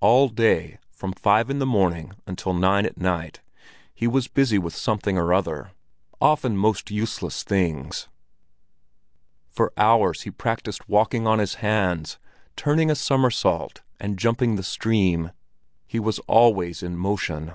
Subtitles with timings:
[0.00, 3.40] All day, from five in the morning until nine at night,
[3.94, 5.70] he was busy with something or other,
[6.20, 8.08] often most useless things.
[9.48, 12.18] For hours he practiced walking on his hands,
[12.56, 15.30] turning a somersault, and jumping the stream;
[15.86, 17.52] he was always in motion.